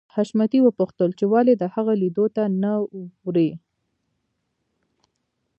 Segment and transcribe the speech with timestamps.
[0.15, 2.71] حشمتي وپوښتل چې ولې د هغه لیدو ته نه
[3.25, 3.49] ورې